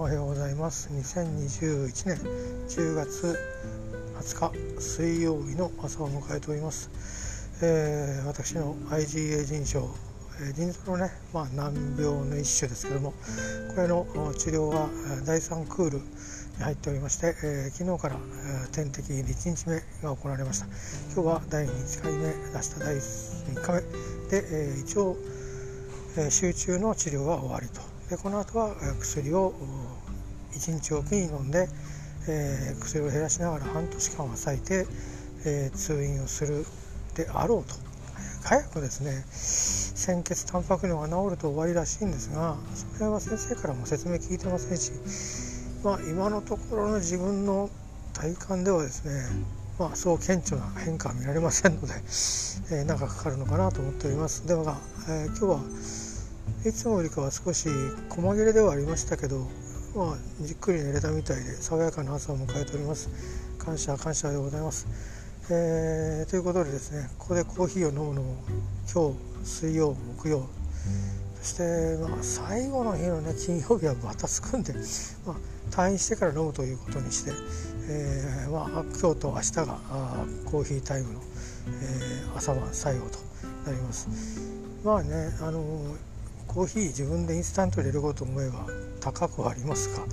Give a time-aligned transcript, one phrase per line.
[0.00, 0.88] おはようございます。
[0.94, 2.16] 2021年
[2.68, 3.38] 10月
[4.18, 6.90] 20日水曜日の朝を迎えております、
[7.62, 9.90] えー、私の IgA 腎症、
[10.40, 13.12] えー、腎臓のね、まあ、難病の一種ですけども
[13.74, 14.06] これの
[14.38, 14.88] 治療は
[15.26, 16.04] 第3クールに
[16.62, 20.66] 入っておりまして、えー、昨日から、えー、点滴1日目が行われました。
[21.12, 23.80] 今日は第2回目出した第3日目
[24.30, 25.18] で、えー、一応、
[26.16, 27.89] えー、集中の治療は終わりと。
[28.10, 29.54] でこの後は薬を
[30.52, 31.68] 1日おきに飲んで、
[32.28, 34.84] えー、薬を減らしながら半年間は最低、
[35.46, 36.66] えー、通院をする
[37.14, 37.76] であろうと
[38.42, 44.90] 早くですね鮮血タンパク尿が治ると終わりらしいんですがその辺は先生からも説明聞いてませんし、
[45.84, 47.70] まあ、今のところの自分の
[48.12, 54.46] 体感ではですねまあ、そう顕著な変化は見られませんので、えー、長くかかるのかなと思っております。
[54.46, 54.76] では、
[55.08, 55.60] えー、今日は
[56.62, 57.70] いつもよりかは少し
[58.10, 59.48] 細切れではありましたけど、
[59.96, 63.08] まあ、じっくり寝れたみたいで爽やかな朝を迎えております。
[63.58, 64.86] 感謝感謝でございます、
[65.50, 68.36] えー、ということでですねここでコーヒーを飲むのも
[68.92, 70.46] 今日水曜木曜。
[71.40, 74.74] そして、まあ、最後の日のね金曜日はまたつくんで、
[75.26, 75.36] まあ、
[75.70, 77.32] 退院してから飲むということにして、
[77.88, 81.20] えーまあ、今日と明日があコーヒータイムの、
[81.68, 83.18] えー、朝晩最後と
[83.64, 84.08] なります。
[84.84, 85.96] まあねあの
[86.52, 88.66] コーヒー自分でインスタント入れること思えば
[89.00, 90.04] 高くはありますが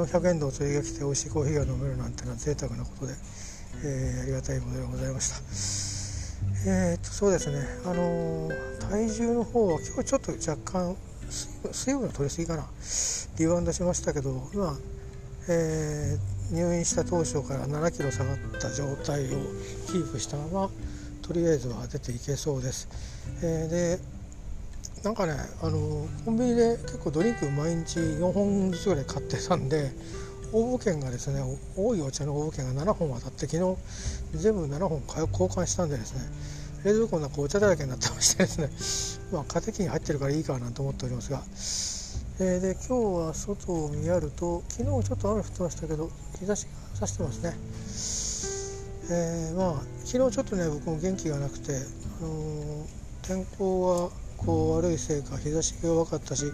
[0.00, 3.14] 400円でお釣りが来て美味しいコーヒーが飲めるなんてのは贅沢なことで、
[3.84, 5.30] えー、ありがたいことでございまし
[6.64, 6.70] た。
[6.70, 7.66] えー、っとそうですね。
[7.84, 10.96] あのー、体重の方は今日ちょっと若干
[11.72, 12.64] 水分の取りすぎかな。
[13.36, 14.78] リバウンドしましたけど今、
[15.48, 19.28] えー、入院した当初から7キロ下がった状態を
[19.88, 20.70] キープしたまま
[21.22, 22.88] とりあえずは出ていけそうです、
[23.42, 24.15] えー、で
[25.06, 29.92] なんかねあのコンビニで結構ドリンク毎日4本ずつぐらい買ってたんで
[30.52, 31.40] 応募券がですね
[31.76, 36.22] 多いお茶の応募券が7本当たって昨日全部7本交換したんでですね
[36.84, 41.44] 冷蔵庫の中お茶だらけになってましてですね まあ家庭に入ってるからいいかなと思っておりますが、
[42.40, 47.56] えー、で今日は外を見やると昨日ちょっと雨降ってましたけど日差しが差してますね。
[49.08, 52.86] えー、まあ昨日ちょっとね僕も元気がなくて、あのー、
[53.22, 56.44] 天候はこう悪いせいか日差しが弱かったし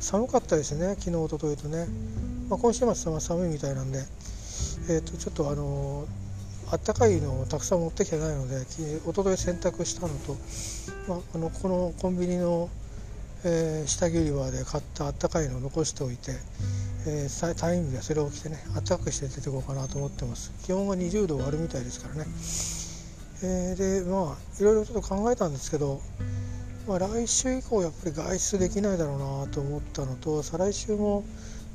[0.00, 1.86] 寒かったですね昨日おとといとね、
[2.48, 3.98] まあ、今週末は寒いみたいなんで、
[4.88, 6.06] えー、とちょっとあの
[6.72, 8.64] あったかいのをたくさん持ってきてないので
[9.06, 10.36] おととい洗濯したのと、
[11.06, 12.70] まあ、あのこのコンビニの、
[13.44, 16.32] えー、下着売り場で買ったあったかいのを残しておいて、
[17.06, 20.50] えー、タイムでそれを着てねあったかくして出てこうかなと思ってます。
[20.64, 22.24] 気温が20度割るみたいですからね、
[23.42, 26.00] えー、でまあいろいろちょっと考えたんですけど
[26.86, 31.22] まあ、来週以降やっぱり外出できないだろうなと思ったのと再来週も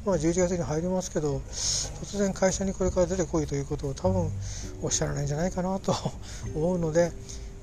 [0.06, 4.30] まあ11月に入りますけど突然会社にこれから出てこいということを多分
[4.82, 5.96] おっしゃらないんじゃないかなと
[6.56, 7.14] 思うので、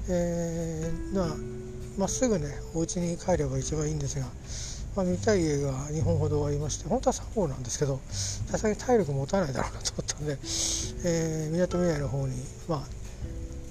[0.08, 1.36] えー、まあ
[1.98, 4.26] まっすぐねお家に帰れば一番いいんですが、
[4.96, 10.38] まあ、見たい映画2本ほどありまして本当は3本なんですけどさすがに体力持たないだろうなと思ったんで
[11.50, 12.34] みなとみらいの方に
[12.68, 12.82] まあ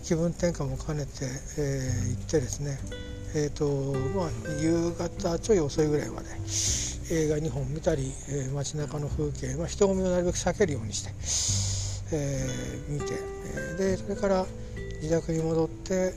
[0.03, 1.11] 気分転換も兼ねて、
[1.57, 2.79] えー、行ってですね
[3.35, 3.66] えーと
[4.16, 4.29] まあ、
[4.61, 6.27] 夕方ちょい遅いぐらいまで
[7.11, 11.01] 映画2本見たり、えー、街中の風景、まあ、人混みをなるべく避けるようにし
[12.11, 13.16] て、えー、見て、
[13.77, 14.45] でそれから
[15.01, 16.13] 自宅に戻って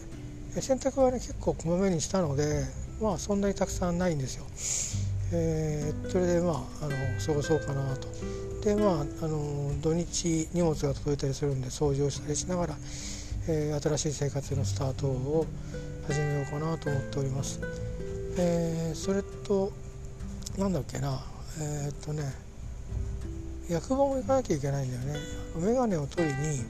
[0.60, 2.64] 洗濯はね結構こまめにしたので
[3.00, 4.44] まあそんなにたくさんないんですよ。
[5.32, 8.08] えー、それでまああの過ごそうかなと。
[8.62, 12.76] でまああの土日荷物が届いたりするんで掃除をしたりしながら、
[13.48, 15.46] えー、新しい生活のスタートを
[16.08, 17.60] 始めようかなと思っております。
[18.38, 19.72] えー、それと
[20.58, 21.20] なんだっけな
[21.60, 22.24] えー、っとね
[23.68, 25.20] 役場も行かなきゃいけないんだよね。
[25.56, 26.64] 眼鏡を取りに、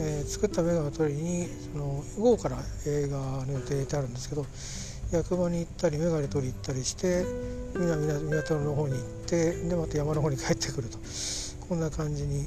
[0.00, 4.46] えー、作った眼鏡を取りにその午後から映画の予定入れてあるんですけど
[5.10, 7.24] 役場に行ったり眼鏡取り行ったりして
[7.74, 10.98] 港の方に行ってでまた山の方に帰ってくると
[11.68, 12.46] こんな感じに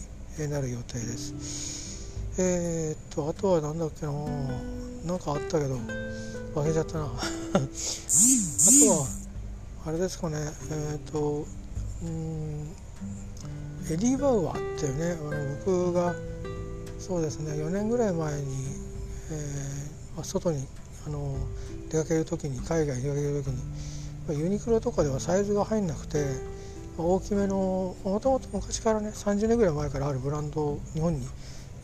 [0.50, 1.91] なる予定です。
[2.38, 4.12] えー、っとあとは何だっけな。
[5.06, 5.78] なんかあったけど
[6.56, 7.06] 忘れちゃったな。
[7.06, 9.08] あとは
[9.86, 10.38] あれですかね。
[10.70, 11.46] えー、っと
[12.04, 12.72] うん
[13.90, 16.16] エディ・バウアーっていうねあの僕が
[17.00, 18.56] そうですね4年ぐらい前に、
[19.32, 20.66] えー、外に
[21.08, 21.36] あの
[21.90, 23.56] 出かける時に海外に出かける時に
[24.28, 26.26] まあユニクロとかではサイズが入んなくて
[26.98, 31.28] 大きめのもともと昔からね30年ぐらい前からあるブランド日本に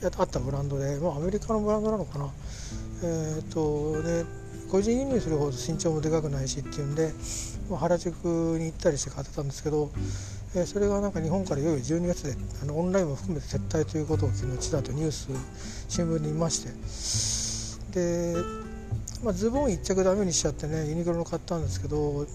[0.04, 2.30] あったブランドで、まあ、アメリカのブランドなのかな、
[3.04, 4.26] えーとね、
[4.70, 7.12] 個人輸入するほど身長もでかくないしっていうんで、
[7.70, 8.16] まあ、原宿
[8.60, 9.92] に行ったりして買ってたんですけど、
[10.56, 15.30] えー、それがなんか日本からいよいよ12月であのオンラインも含めて撤退ということを昨日ちらとニュース
[15.88, 16.60] 新聞に見まし
[17.92, 17.98] て。
[17.98, 18.36] で、
[19.24, 22.26] まあ、ズボン1着ダメにしちゃってねユニクロの買ったんですけど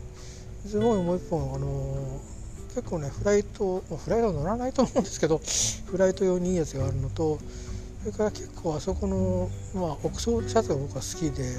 [0.67, 2.32] ズボンもう1本あのー、
[2.75, 5.39] 結構ねフライトフライト乗らないと思うんですけど
[5.87, 7.39] フライト用にいいやつがあるのと
[8.01, 11.57] それから結構あそこの、まあ、奥層シャツが僕は好きで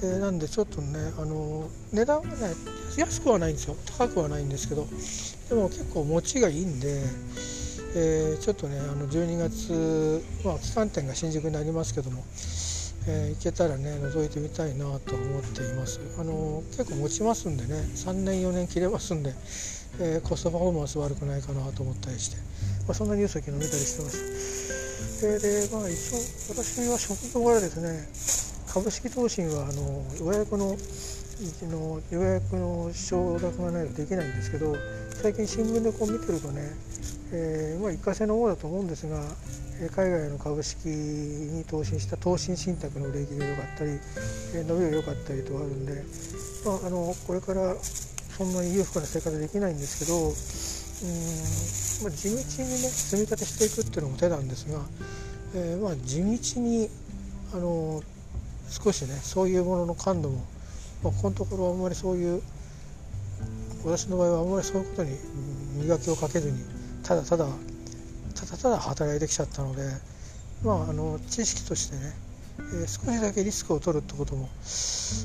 [0.00, 2.54] でなんでちょっとねあの値段はね
[2.96, 3.76] 安くはないんですよ。
[3.98, 4.86] 高くはないんですけど
[5.48, 7.02] でも結構持ちがいいんで、
[7.94, 12.24] えー、ちょっとねあの12月、まあ、期間店が新宿になりますけども、
[13.08, 16.00] えー、行けたらね覗いてみたいなと思っています。
[16.18, 19.34] あの結構持ちますんでね3年4年切れますんで、
[20.00, 22.36] えー、コストパフォーマンス悪くないかなと思ったりして、
[22.86, 24.66] まあ、そんなニュースを昨日見たりしてます。
[25.22, 28.08] でまあ一応私は職業柄ですね
[28.72, 30.76] 株式投資はあの予約の
[31.70, 34.74] の予約の承諾がないとできないんですけど
[35.22, 36.62] 最近新聞でこう見てるとね、
[37.32, 39.20] えー、まあ、一過性の方だと思うんですが
[39.94, 43.90] 海外の株式に投資した投資信託の利益が良かったり
[44.66, 46.02] 伸びが良かったりとあるんで、
[46.64, 50.32] まあ、あのこれからそんなに裕福な生活できないんですけど
[51.02, 54.80] うん、まあ、地道にね積み立てしていくっていうのも手なんですが、
[55.54, 56.88] えー、まあ、地道に
[57.54, 58.02] あの
[58.70, 60.44] 少しねそういうものの感度も、
[61.02, 62.42] まあ、このところあんまりそういう
[63.84, 65.16] 私の場合はあんまりそういうことに
[65.82, 66.58] 磨きをかけずに
[67.04, 67.46] ただただ
[68.36, 69.82] ただただ働いてきちゃったので
[70.62, 72.12] まああの知識としてね、
[72.58, 74.48] えー、少しだけリスクを取るってことも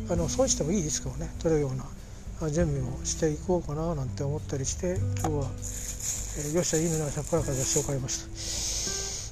[0.10, 8.32] あの損してもいいリスクをね取るような準備をしていこうかななんて思ったりして今日は、えー、よっしゃいいねなさっぱらから雑誌を買いました。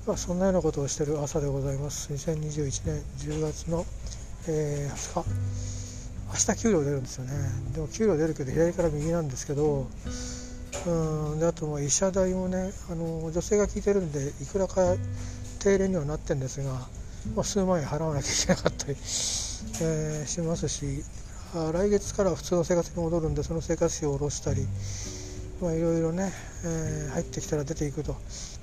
[0.07, 2.11] まあ、そんなようなことをしている朝でございます。
[2.11, 3.85] 2021年10月の
[4.47, 5.29] えー、20日
[6.29, 7.31] 明日給料出るんですよね
[7.73, 9.87] でも給料出るけど左から右なんですけど
[10.87, 14.95] うんであとまあ医者代もねあの女性が聞いてるんでいくらか
[15.59, 16.71] 定例にはなってるんですが、
[17.35, 21.03] まあ、数万円払わなきゃいけなかったり、えー、しますし
[21.73, 24.65] 来月から普通の生活に戻るんでその生活費を下ろしたり
[25.61, 26.31] まあいろいろね、
[26.63, 28.15] えー、入ってきたら出ていくと。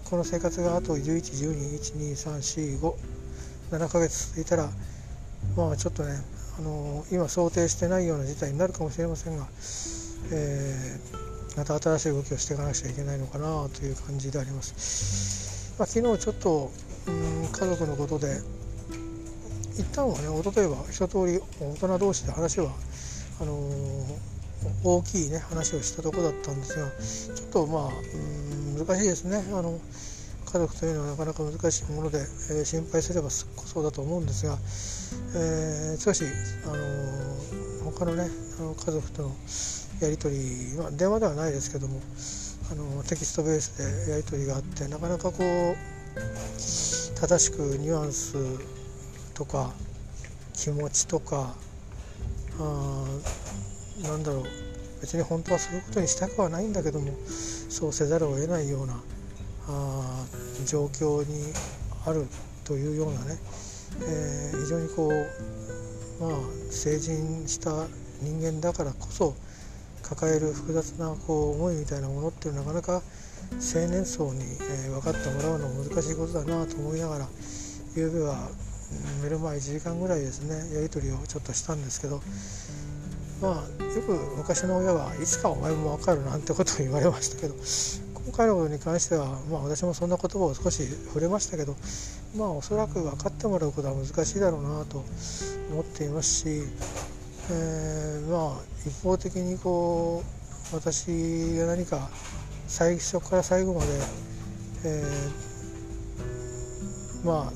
[0.09, 4.71] この生活があと1112123457ヶ月続いたら
[5.57, 6.13] まあちょっとね
[6.61, 9.49] あの今想定してないような事態になるかもしれませんが、
[10.33, 15.75] えー、また新しい動きをしていかなくちゃいけないのかなという感じであります。
[15.79, 16.71] まあ、昨日ちょっと
[17.07, 18.41] うん家族のことで
[19.79, 22.73] 一旦はね一昨日は一通り大人同士で話は
[23.41, 24.17] あのー、
[24.85, 29.79] 大きいね話をしたとこだったんですがちょっとまあうん難しいですねあの
[30.47, 33.47] 家族というのはなかなか難しいもので、えー、心配すればそ
[33.81, 34.57] うだと思うんですが、
[35.35, 36.25] えー、少し、
[36.65, 38.29] あのー、他のね
[38.59, 39.37] あの家族との
[40.01, 42.01] やり取り、まあ、電話ではないですけども、
[42.71, 45.77] あのテキストベースでやり取りがあってなかなかこう
[47.15, 48.35] 正しくニュアンス
[49.35, 49.73] とか
[50.53, 51.55] 気持ちとか
[52.59, 53.05] あ
[54.03, 54.45] なんだろう
[55.01, 57.13] 別に本当はそういうことにしたくはないんだけども
[57.69, 58.95] そうせざるを得ないような
[59.69, 60.25] あ
[60.67, 61.53] 状況に
[62.05, 62.27] ある
[62.65, 63.39] というようなね、
[64.03, 66.39] えー、非常にこうまあ
[66.71, 67.87] 成人した
[68.23, 69.37] 人間だからこそ
[70.09, 73.03] 抱える複雑なこう思いみたいなものっていうのはなかなか
[73.53, 77.29] 青年層に、えー、分かってもらうのは難しいことだなと思いながら
[77.95, 78.49] 昨べは
[79.23, 82.21] 寝る前1時間ぐらいですねやり取りをちょっとしたんですけど
[83.43, 87.55] まあよく昔の親はいつかお前も分かるなんてことを言われましたけど
[88.27, 91.77] 今回のことに関しては、まあ、私もそんな言葉を少し触れましたけど、
[92.37, 95.05] まあ、おそらく分かってもらうことは難しいだろうなと
[95.71, 96.63] 思っていますし、
[97.49, 100.23] えー、まあ、一方的にこ
[100.73, 101.07] う私
[101.59, 102.11] が何か
[102.67, 103.87] 最初から最後まで、
[104.85, 107.53] えー、まあ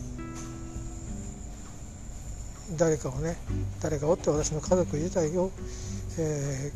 [2.77, 3.37] 誰かをね
[3.83, 5.51] 誰かをって私の家族自体を、
[6.19, 6.73] え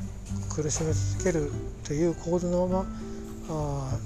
[0.50, 1.52] ー、苦しめ続ける
[1.84, 2.86] という構図のまま
[3.48, 3.98] あ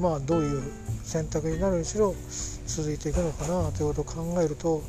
[0.00, 0.62] まあどういう
[1.04, 2.14] 選択になるにしろ
[2.66, 4.82] 続いていくのかなということを考えると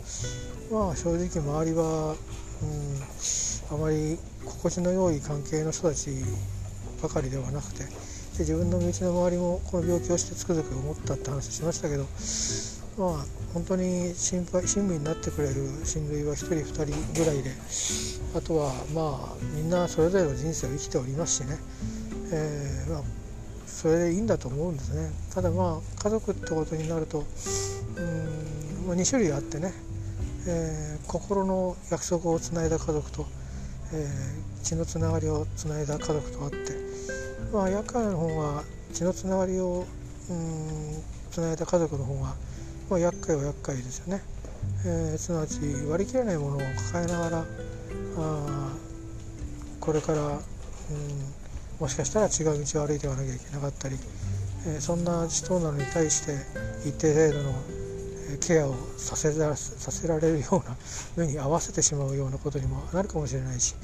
[0.72, 2.16] まあ正直周りは、
[2.62, 6.10] うん、あまり心地の良い関係の人たち
[7.02, 7.90] ばかりではなくてで
[8.40, 12.04] 自分の身内の周りもこの病気をしてつくづく思ったって話しましたけど
[12.98, 17.52] まあ本当に心配親身になってくれる親類は1人2人ぐらいで
[18.36, 21.58] あとはまあみんなそれぞれの人生を生きておりますしね、
[22.32, 23.26] えーまあ
[23.76, 25.12] それでいいんだと思うんですね。
[25.34, 27.26] ただまあ家族ってことになると
[27.98, 29.74] うん、まあ、2種類あってね、
[30.48, 33.26] えー、心の約束をつないだ家族と、
[33.94, 36.58] えー、血のつながりをつないだ家族とあって、
[37.52, 39.86] まあ厄介な方が血のつながりを
[40.30, 42.36] うんつないだ家族の方が、
[42.90, 44.24] まあ、厄介は厄介ですよね、
[44.86, 45.60] えー、すなわち
[45.90, 46.60] 割り切れないものを
[46.92, 47.46] 抱えながら
[48.18, 48.74] あ
[49.82, 50.40] これから、うん、
[51.80, 53.98] もしかしたら違う道を歩いていかなきゃいけなかったり、
[54.68, 56.38] えー、そんな人なのに対して
[56.88, 57.54] 一定程度の
[58.38, 60.76] ケアをさせらさせられるような
[61.18, 63.76] 目に合わせてしまうようなことにもなるかもしれないし、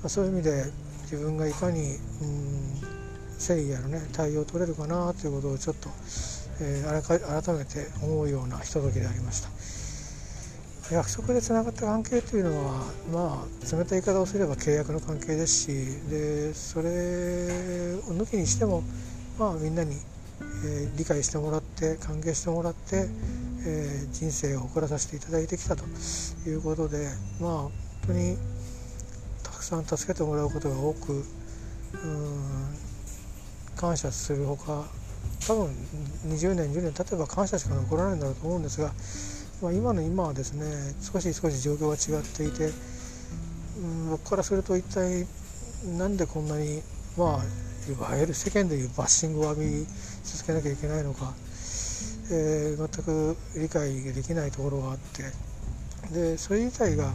[0.00, 0.64] まあ、そういう意味で
[1.02, 2.74] 自分がいかに、うん、
[3.38, 5.88] 誠意やるね対応を取れるかなということをちょっと、
[6.60, 9.78] えー、改めて思うようなひとときでありました。
[10.90, 12.82] 約束でつながった関係というのは
[13.12, 15.66] まあ冷たい言い方をすれば契約の関係ですし
[16.08, 16.88] でそれを
[18.16, 18.82] 抜きにしても
[19.38, 19.96] まあみんなに、
[20.64, 23.06] えー、理解してもらって歓迎してもらって、
[23.66, 25.84] えー、人生を送らさせていただいてきたと
[26.46, 27.08] いうことで
[27.40, 27.72] まあ本
[28.08, 28.36] 当に
[29.42, 31.24] たくさん助けてもらうことが多く
[33.76, 34.84] 感謝するほか
[35.46, 35.66] 多分
[36.26, 38.92] 20年10年経てば感謝しか残らないんだろうと思うんですが、
[39.62, 40.66] まあ、今の今はですね
[41.00, 42.72] 少し少し状況が違っていて、
[43.78, 45.26] うん、僕からすると一体
[45.96, 46.82] なんでこんなに
[47.16, 49.86] まあいわゆる世間でいうバッシングを浴び
[50.22, 51.32] 続けなきゃいけないのか、
[52.30, 55.48] えー、全く理解できないところがあって。
[56.12, 57.12] でそれ自体が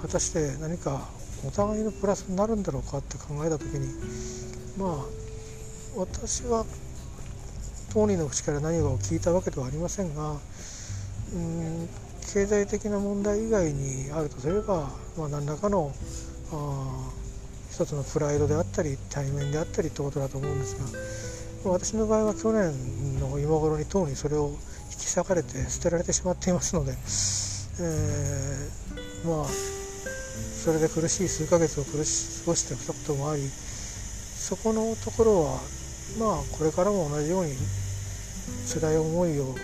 [0.00, 1.08] 果たして何か
[1.46, 3.94] お互いのプラスになるんだろうかって考えた時に
[4.78, 5.04] まあ
[5.96, 6.64] 私は
[7.92, 10.38] 当人の口から何かを聞いたわけではありませんが
[11.34, 11.88] うん
[12.32, 14.88] 経済的な問題以外にあるとすれば、
[15.18, 15.92] まあ、何らかの
[16.52, 17.10] あ
[17.70, 20.98] 一つのプライドであったり対面であったりってことだと思うんですが
[21.64, 24.52] 私の場合は去年の今頃にとうにそれを
[24.90, 35.60] 引き裂かれて捨てられてしまっていますので、えー、まあそれで苦しい数ヶ月を苦し過ごしてきたこともありそこのところは
[36.18, 37.52] まあこれからも同じように
[38.66, 39.54] 辛い思いを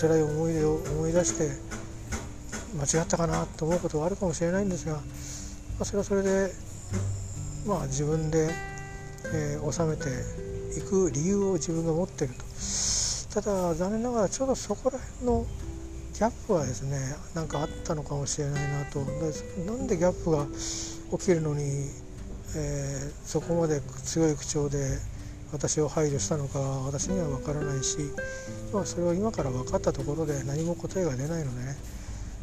[0.00, 1.50] 辛い思い出を思い出して
[2.76, 5.00] 間違ったかなと思うことはあるかもしれないんですが、ま
[5.80, 6.50] あ、それはそれで
[7.66, 8.50] まあ自分で、
[9.32, 12.44] えー、収めていく理由を自分が持ってると
[13.34, 15.46] ただ残念ながらちょうどそこら辺の
[16.14, 16.98] ギャップはですね
[17.34, 20.46] 何かあったのかもしれないなとなんでギャップが
[21.18, 21.62] 起きるのに、
[22.56, 24.78] えー、そこまで強い口調で
[25.52, 27.98] 私を排除したのか私には分からないし、
[28.72, 31.76] まあ、それを今から分かったところで何も答えが出ないのでね、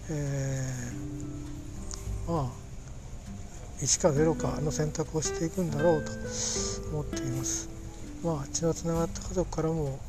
[0.09, 2.61] えー、まあ
[3.81, 6.11] 1か0かの選択をしていくんだろうと
[6.91, 7.80] 思っています。
[8.23, 9.99] まあ、血のつながった家族からも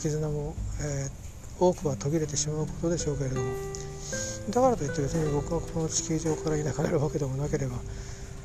[0.00, 3.50] 絆も、えー、多くは途切れてしまうことでしょうけれども。
[4.50, 7.76] だからといって別に僕はこの地球上からいなくなるわけでもなければ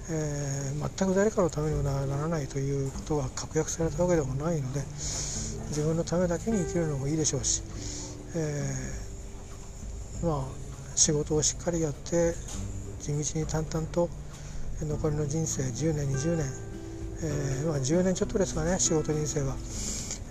[0.09, 7.61] えー、全く誰かのためにはならないということが確約されたわけでもないので自分のためだけに生きるのもいいでしょうし、
[8.35, 12.33] えー、まあ仕事をしっかりやって
[13.01, 14.09] 地道に淡々と
[14.81, 16.45] 残りの人生10年20年、
[17.23, 19.55] えー、まあ、10年ちょっとですかね仕事人生は、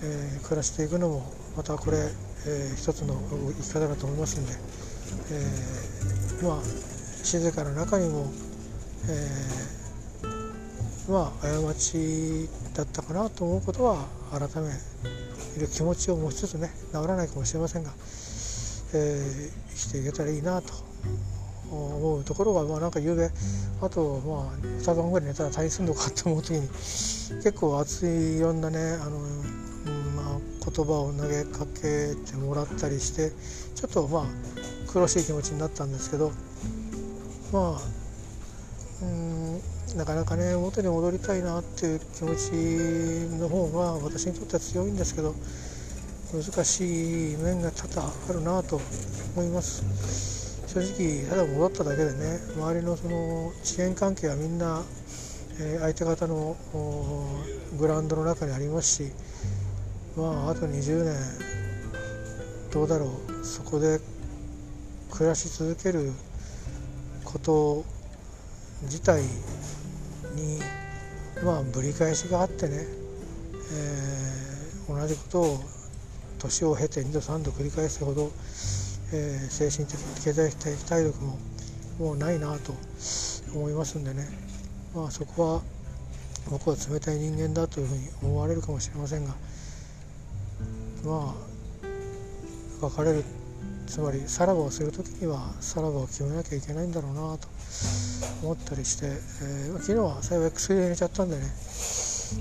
[0.03, 4.53] え暮らしていくのもまたこれ、え一つの生き方だと思いますんで、
[6.43, 6.63] えまあ
[7.25, 8.31] 静かな中にも
[9.09, 14.71] えー、まあ過ちだったかなと思うことは改め
[15.61, 17.93] る気持ちを持ちつつね治らないかもしれませんが、
[18.95, 20.73] えー、生きていけたらいいなと
[21.71, 23.31] 思うところが、まあ、なんか夕べ
[23.81, 33.31] あとまあ2晩ぐらい寝たら退院するのかと思う時に結構熱いいろんなねあの、うんまあ、言葉を投げかけてもらったりして
[33.75, 36.33] ちょっとまあ苦しい気持ちになったんですけど
[37.53, 37.97] まあ
[39.03, 39.61] うん
[39.97, 42.51] なかなかね元に戻りたいなっていう気持ち
[43.39, 45.35] の方が私にとっては強いんですけど
[46.33, 48.81] 難しい面が多々あるなと
[49.37, 50.36] 思います
[50.77, 54.83] 正直ただ戻っただけでね周りのその遅延関係はみんな、
[55.59, 56.55] えー、相手方の
[57.79, 59.13] グラウンドの中にありますし
[60.19, 61.17] まああと20年
[62.71, 64.01] どうだろうそこで
[65.13, 66.13] 暮らし続ける
[67.25, 67.83] こと
[68.83, 69.23] 自体
[70.35, 70.61] に
[71.43, 72.85] まあぶり返しがあってね、
[73.73, 75.59] えー、同じことを
[76.39, 78.31] 年を経て2度3度繰り返すほど、
[79.13, 81.39] えー、精神的経済的体力も
[81.99, 82.75] もうないなと
[83.55, 84.27] 思いますんでね。
[84.95, 85.63] まあそこは
[86.51, 89.35] 僕は冷たい人間だというふうに思われるかもしれませんが
[91.05, 93.25] まあ別れる
[93.87, 97.49] つまりさらばをする時にはさらばを決めなきゃいけないんだろうなと
[98.43, 101.43] 思ったりして、えー、昨日は幸い薬入れちゃったんでね、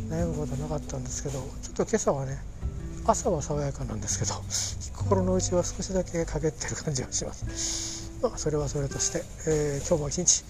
[0.10, 2.39] 悩むことはなかったんですけどちょっと今朝はね
[3.07, 4.33] 朝は爽やかなんですけど
[4.97, 8.19] 心の内は少しだけ陰ってる感じがします。
[8.24, 10.43] まあそれはそれとして、えー、今日も一日、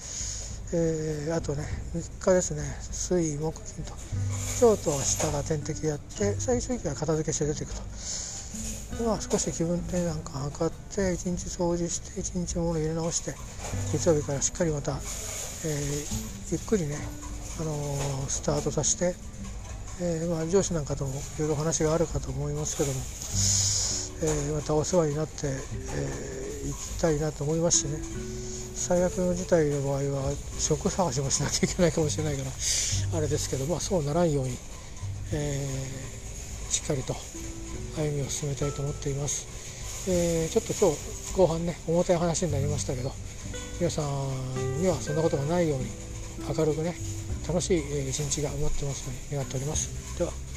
[0.74, 2.62] えー、あとね3日ですね。
[2.92, 3.92] 水木金と。
[4.62, 7.82] 今日と明日が点滴やって最終日は片付けして出ていくと。
[9.04, 13.34] まあ少し気分転換感測って一日掃除して一日物入れ直して
[13.92, 16.96] 月曜日からしっかりまた、えー、ゆっくりね、
[17.60, 17.74] あの、
[18.30, 19.16] スタートさせて、
[20.02, 23.00] えー、まあ、上司なんかともいろいろ話があるかと思いますけども、
[24.50, 28.00] えまたお世話になって、え行きたいなと思いますしね。
[28.76, 34.58] 最悪の事態の場合は職探しもしなきゃいけないかもしれないからあれですけど、まあ、そうならんように、
[35.34, 35.66] え
[36.70, 37.16] しっかりと
[37.96, 43.12] 歩みを進めたいと思っています、えー、ちょっと今日後半ね重たい話になりましたけど
[43.80, 45.86] 皆さんにはそんなことがないように
[46.56, 46.96] 明るくね
[47.48, 50.18] 楽しい一日が待ってますので願っております。
[50.18, 50.55] では。